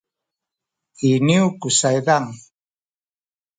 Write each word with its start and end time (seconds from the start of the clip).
iniyu 1.09 1.45
ku 1.59 1.67
saydan 1.79 2.25